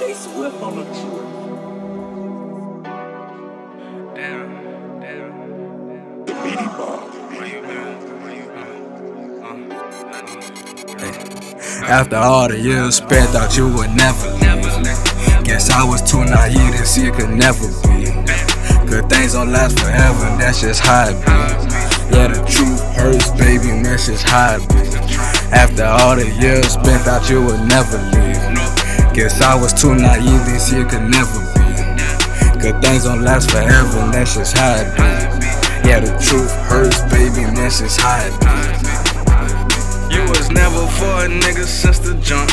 J 0.00 0.14
Swift 0.14 0.62
on 0.62 0.76
the 0.76 0.84
truth. 0.84 1.28
Damn, 4.14 4.98
damn. 4.98 6.24
The 6.24 6.32
Beanie 6.32 6.78
Bomb. 6.78 7.10
Where 7.36 7.46
you 7.46 7.60
been? 7.60 8.00
Where 8.22 8.34
you 8.34 8.46
been? 8.48 9.72
Uh, 11.04 11.86
After 11.86 12.16
all 12.16 12.48
the 12.48 12.58
years 12.58 12.94
spent, 12.94 13.28
thought 13.28 13.54
you 13.58 13.68
would 13.68 13.90
never 13.90 14.30
leave. 14.40 15.44
Guess 15.44 15.68
I 15.68 15.84
was 15.84 16.00
too 16.00 16.24
naive 16.24 16.76
to 16.76 16.86
see 16.86 17.08
it 17.08 17.14
could 17.16 17.28
never 17.28 17.68
be. 17.84 18.06
Good 18.88 19.10
things 19.10 19.34
don't 19.34 19.52
last 19.52 19.78
forever, 19.78 20.24
and 20.24 20.40
that's 20.40 20.62
just 20.62 20.80
how 20.80 21.10
it 21.10 21.20
be. 21.26 21.32
Yeah, 22.16 22.28
the 22.28 22.42
truth 22.48 22.80
hurts, 22.96 23.30
baby, 23.32 23.68
and 23.68 23.84
that's 23.84 24.06
just 24.06 24.26
how 24.26 24.56
it 24.56 24.66
be. 24.70 24.80
After 25.54 25.84
all 25.84 26.16
the 26.16 26.26
years 26.40 26.68
spent, 26.72 27.02
thought 27.04 27.28
you 27.28 27.44
would 27.44 27.60
never 27.68 27.98
leave. 28.16 28.39
Guess 29.12 29.40
I 29.42 29.60
was 29.60 29.72
too 29.72 29.94
naive 29.96 30.46
see 30.60 30.76
it 30.78 30.88
could 30.88 31.02
never 31.02 31.40
be. 31.54 32.60
Good 32.60 32.80
things 32.80 33.04
don't 33.04 33.22
last 33.22 33.50
forever, 33.50 33.98
and 33.98 34.14
that's 34.14 34.36
just 34.36 34.56
how 34.56 34.76
it 34.76 34.94
be. 34.94 35.88
Yeah, 35.88 35.98
the 35.98 36.12
truth 36.22 36.52
hurts, 36.70 37.02
baby, 37.10 37.42
and 37.42 37.56
that's 37.56 37.80
just 37.80 38.00
how 38.00 38.22
it 38.22 38.34
be. 38.38 40.14
You 40.14 40.22
was 40.28 40.50
never 40.50 40.86
for 40.94 41.24
a 41.24 41.28
nigga 41.28 41.64
since 41.64 41.98
the 41.98 42.14
jump. 42.22 42.50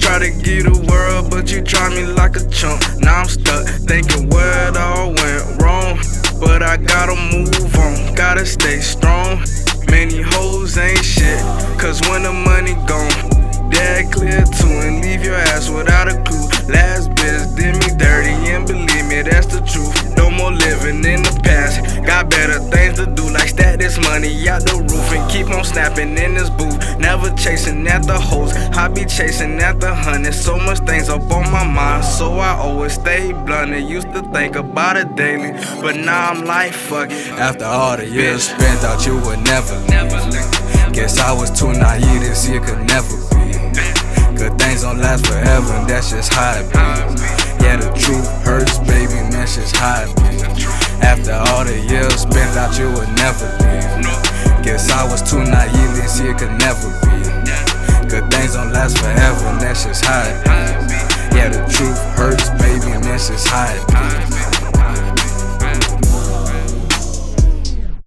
Try 0.00 0.18
to 0.20 0.30
give 0.30 0.64
the 0.64 0.86
world, 0.88 1.30
but 1.30 1.52
you 1.52 1.60
try 1.60 1.90
me 1.90 2.06
like 2.06 2.36
a 2.36 2.48
chump. 2.48 2.80
Now 3.00 3.20
I'm 3.20 3.28
stuck 3.28 3.66
thinking 3.66 4.30
where 4.30 4.68
it 4.68 4.76
all 4.78 5.08
went 5.12 5.60
wrong. 5.60 5.98
But 6.40 6.62
I 6.62 6.78
gotta 6.78 7.14
move 7.30 7.76
on, 7.76 8.14
gotta 8.14 8.46
stay 8.46 8.80
strong. 8.80 9.44
Many 9.90 10.22
hoes 10.22 10.78
ain't 10.78 11.04
shit, 11.04 11.40
cause 11.78 12.00
when 12.08 12.22
the 12.22 12.32
money 12.32 12.74
gone, 12.88 13.39
that 13.80 14.12
clear 14.12 14.44
too, 14.44 14.74
and 14.86 15.00
leave 15.02 15.24
your 15.24 15.34
ass 15.34 15.68
without 15.70 16.08
a 16.08 16.16
clue. 16.22 16.46
Last 16.68 17.10
bitch 17.10 17.56
did 17.56 17.74
me 17.80 17.88
dirty, 17.96 18.34
and 18.52 18.66
believe 18.66 19.06
me, 19.06 19.22
that's 19.22 19.46
the 19.46 19.60
truth. 19.60 20.16
No 20.16 20.30
more 20.30 20.52
living 20.52 21.04
in 21.04 21.22
the 21.22 21.40
past, 21.42 22.04
got 22.04 22.30
better 22.30 22.60
things 22.70 22.98
to 22.98 23.06
do, 23.06 23.28
like 23.30 23.48
stack 23.48 23.78
this 23.78 23.98
money 23.98 24.48
out 24.48 24.62
the 24.62 24.76
roof 24.76 25.08
and 25.12 25.30
keep 25.30 25.48
on 25.50 25.64
snapping 25.64 26.16
in 26.16 26.34
this 26.34 26.50
booth. 26.50 26.78
Never 26.98 27.30
chasing 27.34 27.86
at 27.88 28.06
the 28.06 28.18
hoes, 28.18 28.52
I 28.76 28.88
be 28.88 29.04
chasing 29.04 29.58
at 29.58 29.80
the 29.80 29.94
honey. 29.94 30.32
So 30.32 30.56
much 30.58 30.80
things 30.80 31.08
up 31.08 31.22
on 31.30 31.50
my 31.50 31.64
mind, 31.64 32.04
so 32.04 32.38
I 32.38 32.56
always 32.56 32.94
stay 32.94 33.32
blunt. 33.32 33.72
And 33.72 33.88
used 33.88 34.12
to 34.12 34.22
think 34.30 34.56
about 34.56 34.96
it 34.96 35.16
daily, 35.16 35.52
but 35.80 35.96
now 35.96 36.30
I'm 36.30 36.44
like, 36.44 36.72
fuck 36.72 37.10
it. 37.10 37.28
After 37.32 37.64
all 37.64 37.96
the 37.96 38.06
years 38.06 38.44
spent, 38.44 38.80
thought 38.80 39.06
you 39.06 39.16
would 39.16 39.40
never 39.44 39.76
leave. 39.88 40.92
Guess 40.92 41.18
I 41.20 41.32
was 41.32 41.50
too 41.50 41.72
naive 41.72 42.22
to 42.22 42.34
see 42.34 42.54
it 42.54 42.64
could 42.64 42.84
never 42.88 43.29
don't 44.90 45.00
last 45.00 45.26
forever, 45.26 45.72
and 45.74 45.88
that's 45.88 46.10
just 46.10 46.32
how 46.32 46.58
it 46.58 46.66
be. 46.72 46.78
Yeah, 47.62 47.76
the 47.76 47.90
truth 47.94 48.26
hurts, 48.42 48.78
baby, 48.78 49.14
and 49.18 49.32
that's 49.32 49.54
just 49.56 49.76
how 49.76 50.02
it 50.02 50.10
be. 50.16 50.42
After 51.06 51.32
all 51.32 51.64
the 51.64 51.78
years 51.78 52.22
spent, 52.22 52.50
thought 52.54 52.76
you 52.78 52.90
would 52.90 53.10
never 53.14 53.46
leave. 53.62 54.64
Guess 54.64 54.90
I 54.90 55.04
was 55.04 55.22
too 55.22 55.42
naive 55.44 55.94
to 55.94 56.08
see 56.08 56.26
it 56.26 56.38
could 56.38 56.54
never 56.58 56.90
be. 57.06 57.22
Good 58.08 58.26
things 58.32 58.54
don't 58.54 58.72
last 58.72 58.98
forever, 58.98 59.46
and 59.46 59.60
that's 59.60 59.84
just 59.84 60.04
how 60.04 60.26
it 60.26 60.42
be. 60.44 61.36
Yeah, 61.36 61.48
the 61.50 61.62
truth 61.70 61.98
hurts, 62.18 62.50
baby, 62.58 62.90
and 62.90 63.04
that's 63.04 63.28
just 63.28 63.46
how 63.46 63.70
it 63.70 63.86
be. 63.86 64.39